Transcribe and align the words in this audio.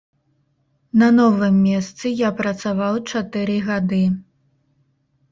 На 1.01 1.09
новым 1.17 1.59
месцы 1.65 2.11
я 2.21 2.29
працаваў 2.39 2.95
чатыры 3.11 3.57
гады. 3.69 4.01